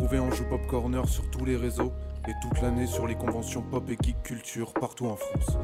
[0.00, 1.92] retrouver en joue Pop Corner sur tous les réseaux
[2.26, 5.58] et toute l'année sur les conventions pop et geek culture partout en France.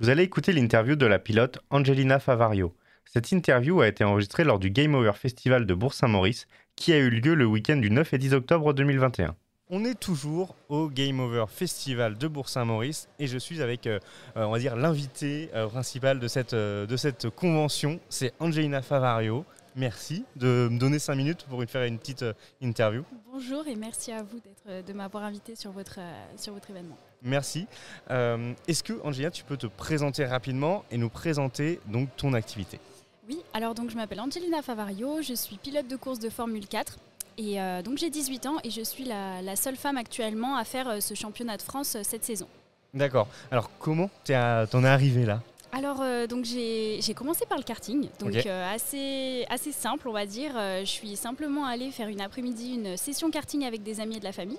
[0.00, 2.74] Vous allez écouter l'interview de la pilote Angelina Favario.
[3.04, 7.10] Cette interview a été enregistrée lors du Game Over Festival de Bourg-Saint-Maurice qui a eu
[7.10, 9.36] lieu le week-end du 9 et 10 octobre 2021.
[9.68, 13.98] On est toujours au Game Over Festival de Bourg-Saint-Maurice et je suis avec, euh,
[14.36, 19.44] euh, on va dire, l'invité euh, principal de cette, de cette convention, c'est Angelina Favario.
[19.76, 22.24] Merci de me donner 5 minutes pour faire une petite
[22.60, 23.04] interview.
[23.30, 25.98] Bonjour et merci à vous de m'avoir invité sur votre,
[26.36, 26.96] sur votre événement.
[27.22, 27.66] Merci.
[28.08, 32.80] Est-ce que, Angelina, tu peux te présenter rapidement et nous présenter donc ton activité?
[33.28, 36.96] Oui, alors donc je m'appelle Angelina Favario, je suis pilote de course de Formule 4
[37.38, 40.88] et euh, donc j'ai 18 ans et je suis la, seule femme actuellement à faire
[40.88, 42.46] euh, ce championnat de France euh, cette saison.
[42.94, 43.26] D'accord.
[43.50, 45.42] Alors comment t'en es arrivé là?
[45.76, 50.24] Alors, euh, donc j'ai commencé par le karting, donc euh, assez, assez simple, on va
[50.24, 50.52] dire.
[50.56, 54.20] Euh, je suis simplement allée faire une après-midi, une session karting avec des amis et
[54.20, 54.58] de la famille.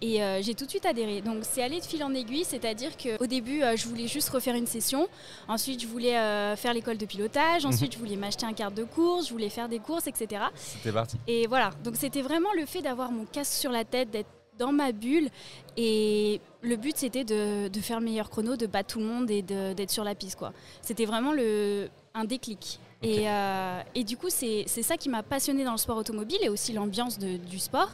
[0.00, 1.22] Et j'ai tout de suite adhéré.
[1.22, 4.68] Donc, c'est allé de fil en aiguille, c'est-à-dire qu'au début, je voulais juste refaire une
[4.68, 5.08] session.
[5.48, 6.12] Ensuite, je voulais
[6.54, 7.64] faire l'école de pilotage.
[7.64, 7.72] Mhm.
[7.72, 9.26] Ensuite, je voulais m'acheter un carte de course.
[9.26, 10.44] Je voulais faire des courses, etc.
[10.54, 11.16] C'était parti.
[11.26, 11.72] Et voilà.
[11.82, 15.28] Donc, c'était vraiment le fait d'avoir mon casque sur la tête, d'être dans ma bulle.
[15.76, 19.42] Et le but, c'était de, faire le meilleur chrono, de battre tout le monde et
[19.42, 20.38] d'être sur la piste.
[20.38, 20.52] quoi.
[20.82, 22.80] C'était vraiment le, un déclic.
[23.02, 26.48] Et, euh, et, du coup, c'est ça qui m'a passionné dans le sport automobile et
[26.48, 27.90] aussi l'ambiance du sport.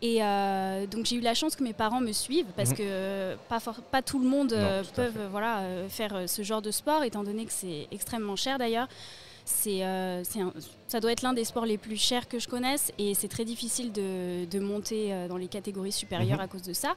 [0.00, 2.76] Et euh, donc j'ai eu la chance que mes parents me suivent parce mhm.
[2.76, 3.58] que pas,
[3.90, 7.52] pas tout le monde euh, peut voilà, faire ce genre de sport, étant donné que
[7.52, 8.86] c'est extrêmement cher d'ailleurs.
[9.66, 10.40] Euh, c'est,
[10.88, 13.44] ça doit être l'un des sports les plus chers que je connaisse et c'est très
[13.44, 16.44] difficile de, monter euh, dans les catégories supérieures mhm.
[16.44, 16.94] à cause de ça.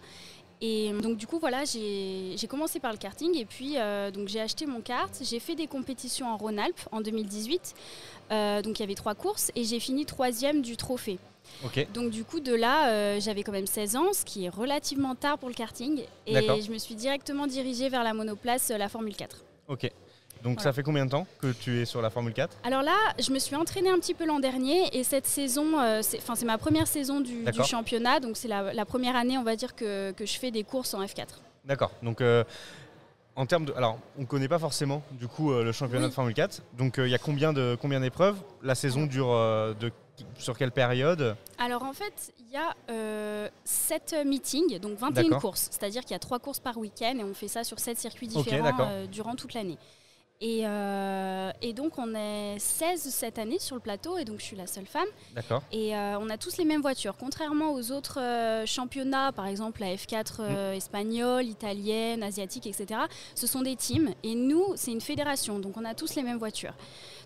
[0.63, 4.39] Et donc du coup voilà, j'ai, commencé par le karting et puis euh, donc j'ai
[4.39, 7.73] acheté mon kart, j'ai fait des compétitions en Rhône-Alpes en 2018.
[8.29, 11.17] donc il y avait trois courses et j'ai fini troisième du trophée.
[11.95, 15.39] Donc du coup de là, j'avais quand même 16 ans, ce qui est relativement tard
[15.39, 16.03] pour le karting.
[16.27, 19.43] Et je me suis directement dirigée vers la monoplace, la Formule 4.
[19.67, 19.91] Ok.
[20.43, 22.97] Donc ça fait combien de temps que tu es sur la Formule 4 Alors là,
[23.19, 26.57] je me suis entraînée un petit peu l'an dernier et cette saison, euh, c'est ma
[26.57, 30.51] première saison du, championnat, donc c'est la, première année, on va dire, que, je fais
[30.51, 31.27] des courses en F4.
[31.65, 31.91] D'accord.
[32.01, 32.43] Donc euh,
[33.35, 36.13] en termes de, alors on ne connaît pas forcément du coup euh, le championnat de
[36.13, 36.63] Formule 4.
[36.77, 38.37] Donc il y a combien de combien d'épreuves?
[38.63, 39.91] La saison dure de
[40.37, 41.35] sur quelle période?
[41.59, 45.69] Alors en fait, il y a 7 meetings, donc 21 courses.
[45.71, 48.27] C'est-à-dire qu'il y a 3 courses par week-end et on fait ça sur 7 circuits
[48.27, 49.77] différents durant toute l'année.
[50.43, 54.55] Euh, et, donc on est 16 cette année sur le plateau et donc je suis
[54.55, 55.07] la seule femme.
[55.35, 55.61] D'accord.
[55.71, 57.15] Et euh, on a tous les mêmes voitures.
[57.17, 60.73] Contrairement aux autres euh, championnats, par exemple la F4 mm.
[60.73, 63.01] espagnole, italienne, asiatique, etc.,
[63.35, 64.13] ce sont des teams.
[64.23, 65.59] Et nous, c'est une fédération.
[65.59, 66.73] Donc on a tous les mêmes voitures.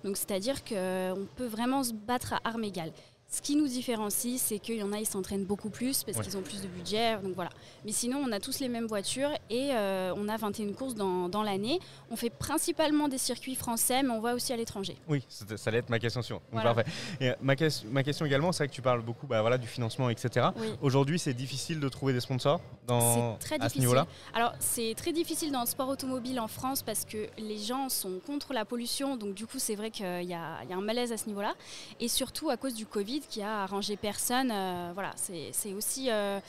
[0.03, 2.91] Donc c'est-à-dire qu'on peut vraiment se battre à armes égales.
[3.35, 6.37] Ce qui nous différencie, c'est qu'il y en a, ils s'entraînent beaucoup plus parce qu'ils
[6.37, 7.17] ont plus de budget.
[7.21, 7.49] Donc voilà.
[7.83, 11.27] Mais sinon, on a tous les mêmes voitures et euh, on a 21 courses dans,
[11.27, 11.81] dans l'année.
[12.09, 14.95] On fait principalement des circuits français, mais on va aussi à l'étranger.
[15.09, 16.21] Oui, ça allait être ma question.
[16.53, 16.85] Parfait.
[17.19, 17.55] Et euh, ma,
[17.91, 20.47] ma, question également, c'est que tu parles beaucoup bah, voilà, du financement, etc.
[20.81, 24.07] Aujourd'hui, c'est difficile de trouver des sponsors dans, très à ce niveau-là?
[24.33, 28.21] Alors, c'est très difficile dans le sport automobile en France parce que les gens sont
[28.25, 29.17] contre la pollution.
[29.17, 31.53] Donc, du coup, c'est vrai qu'il y, y, a un malaise à ce niveau-là.
[31.99, 34.51] Et surtout à cause du Covid qui a arrangé personne.
[34.51, 36.39] Euh, voilà, c'est aussi euh,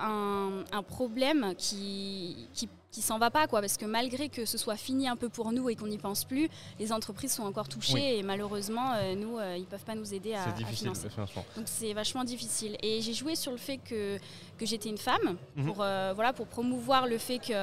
[0.00, 5.08] un, problème qui, qui, s'en va pas, quoi, parce que malgré que ce soit fini
[5.08, 6.48] un peu pour nous et qu'on n'y pense plus,
[6.78, 10.52] les entreprises sont encore touchées et malheureusement, euh, nous, ils peuvent pas nous aider à,
[10.72, 11.08] financer.
[11.56, 12.76] Donc c'est vachement difficile.
[12.82, 14.18] Et j'ai joué sur le fait que,
[14.58, 15.66] que j'étais une femme mhm.
[15.66, 17.54] pour, voilà, pour promouvoir le fait que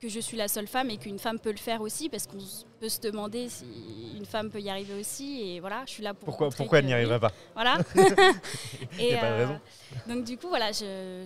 [0.00, 2.38] que je suis la seule femme et qu'une femme peut le faire aussi parce qu'on
[2.78, 3.64] peut se demander si
[4.16, 6.86] une femme peut y arriver aussi et voilà je suis là pour pourquoi pourquoi elle
[6.86, 7.78] n'y arriverait pas voilà.
[8.98, 9.60] Il n'y a pas de raison.
[10.08, 11.24] euh, donc du coup voilà je,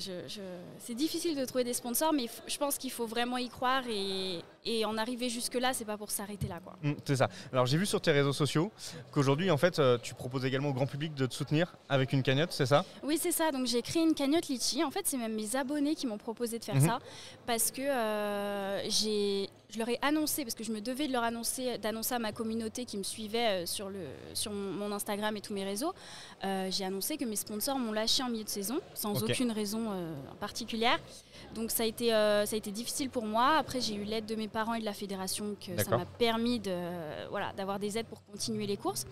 [0.78, 4.40] c'est difficile de trouver des sponsors mais je pense qu'il faut vraiment y croire et,
[4.64, 6.74] et en arriver jusque là c'est pas pour s'arrêter là quoi.
[6.82, 7.28] Mmh, c'est ça.
[7.52, 8.70] Alors j'ai vu sur tes réseaux sociaux
[9.10, 12.22] qu'aujourd'hui en fait euh, tu proposes également au grand public de te soutenir avec une
[12.22, 12.84] cagnotte c'est ça?
[13.02, 13.50] Oui c'est ça.
[13.50, 14.84] Donc j'ai créé une cagnotte Litchi.
[14.84, 16.98] En fait c'est même mes abonnés qui m'ont proposé de faire mmh ça
[17.46, 21.22] parce que euh, j'ai je leur ai annoncé, parce que je me devais de leur
[21.22, 21.32] annoncer,
[21.81, 25.53] d'annoncer à ma communauté qui me suivait euh, sur, le, sur mon Instagram et tous
[25.53, 25.93] mes réseaux,
[26.44, 29.91] euh, j'ai annoncé que mes sponsors m'ont lâché en milieu de saison, sans aucune raison
[29.91, 30.99] euh, particulière.
[31.55, 33.56] Donc ça a, été, ça a été difficile pour moi.
[33.59, 36.61] Après, j'ai eu l'aide de mes parents et de la fédération, que ça m'a permis
[36.61, 36.75] de,
[37.31, 39.05] voilà, d'avoir des aides pour continuer les courses.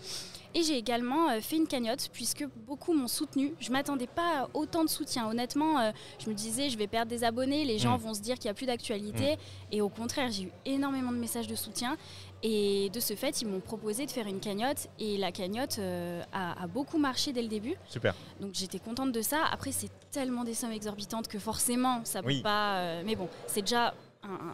[0.55, 3.55] Et j'ai également fait une cagnotte, puisque beaucoup m'ont soutenu.
[3.61, 5.29] Je ne m'attendais pas à autant de soutien.
[5.29, 8.03] Honnêtement, je me disais, je vais perdre des abonnés, les gens hmm.
[8.03, 9.35] vont se dire qu'il n'y a plus d'actualité.
[9.35, 9.73] Hmm.
[9.73, 11.97] Et au contraire, j'ai eu énormément de messages de soutien.
[12.43, 16.23] Et de ce fait, ils m'ont proposé de faire une cagnotte et la cagnotte euh,
[16.33, 17.75] a, a beaucoup marché dès le début.
[17.89, 18.15] Super.
[18.41, 19.45] Donc j'étais contente de ça.
[19.53, 22.43] Après, c'est tellement des sommes exorbitantes que forcément, ça peut Oui.
[22.43, 22.79] pas.
[22.79, 23.93] euh, mais bon, c'est déjà.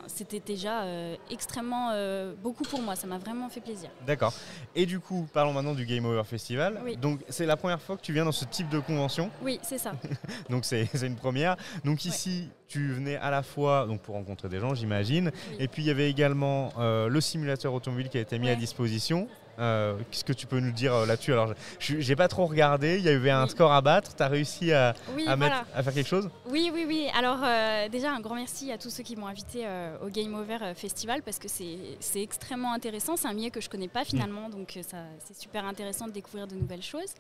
[0.07, 3.91] C'était déjà euh, extrêmement euh, beaucoup pour moi, ça m'a vraiment fait plaisir.
[4.07, 4.33] D'accord.
[4.75, 6.81] Et du coup, parlons maintenant du Game Over Festival.
[6.85, 6.97] Oui.
[6.97, 9.31] Donc, c'est la première fois que tu viens dans ce type de convention.
[9.43, 9.93] Oui, c'est ça.
[10.51, 11.57] Donc, c'est une première.
[11.85, 15.31] Donc, ici, tu venais à la fois donc, pour rencontrer des gens, j'imagine.
[15.51, 15.57] Oui.
[15.61, 18.55] Et puis, il y avait également euh, le simulateur automobile qui a été mis à
[18.55, 19.29] disposition.
[19.59, 21.33] Euh, Qu'est-ce que tu peux nous dire euh, là-dessus?
[21.33, 22.97] Alors, je- j'ai pas trop regardé.
[22.99, 23.51] Il y avait un Oui.
[23.51, 24.15] score à battre.
[24.15, 25.37] Tu as réussi à, Oui, à, voilà.
[25.37, 26.29] mettre, à faire quelque chose?
[26.49, 27.09] Oui, oui, oui.
[27.17, 29.67] Alors euh, déjà, un grand merci à tous ceux qui m'ont invité
[30.03, 33.17] au Game Over Festival parce que c'est extrêmement intéressant.
[33.17, 36.55] C'est un milieu que je connais pas finalement, donc c'est super intéressant de découvrir de
[36.55, 37.15] nouvelles choses.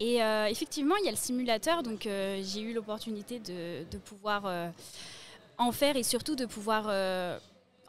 [0.00, 4.44] Et effectivement, il y a le simulateur, donc j'ai eu l'opportunité de, de pouvoir
[5.58, 6.86] en faire et surtout de pouvoir,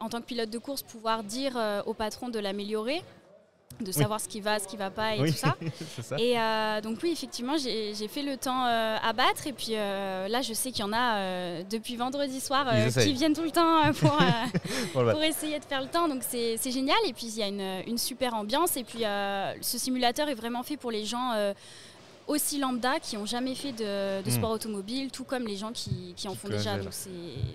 [0.00, 3.02] en tant que pilote de course, pouvoir dire euh, au patron de l'améliorer,
[3.80, 5.32] de savoir ce qui va, ce qui va pas et Oui.
[5.32, 5.56] tout ça.
[6.18, 9.46] Et euh, donc oui, effectivement, j'ai fait le temps euh, à battre.
[9.46, 13.34] Et puis euh, là, je sais qu'il y en a depuis vendredi soir qui viennent
[13.34, 16.08] tout le temps pour, essayer de faire le temps.
[16.08, 16.96] Donc c'est génial.
[17.06, 18.76] Et puis il y a une, une super ambiance.
[18.76, 19.00] Et puis
[19.60, 21.32] ce simulateur est vraiment fait pour les gens
[22.26, 26.14] aussi lambda qui n'ont jamais fait de, de sport automobile, tout comme les gens qui,
[26.16, 26.78] qui en font déjà.
[26.78, 27.10] Donc c'est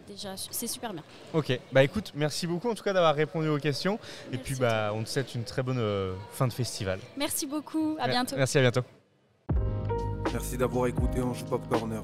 [0.08, 1.04] déjà c'est super bien.
[1.34, 4.00] Ok, bah écoute, merci beaucoup en tout cas d'avoir répondu aux questions.
[4.32, 7.00] Et puis bah on te souhaite une très bonne euh, fin de festival.
[7.18, 7.98] Merci beaucoup.
[8.00, 8.36] À bientôt.
[8.36, 8.82] Merci, à bientôt.
[10.32, 12.02] Merci d'avoir écouté Ange Pop Corner.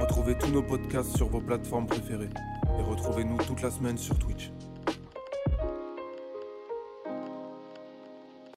[0.00, 2.30] Retrouvez tous nos podcasts sur vos plateformes préférées.
[2.78, 4.50] Et retrouvez-nous toute la semaine sur Twitch.